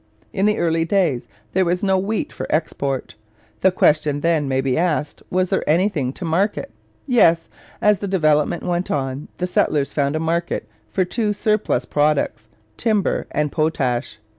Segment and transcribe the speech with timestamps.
[0.33, 3.13] In the early days there was no wheat for export.
[3.59, 6.71] The question then may be asked, was there anything to market?
[7.05, 7.47] Yes;
[7.83, 13.27] as the development went on, the settlers found a market for two surplus products, timber
[13.29, 14.17] and potash.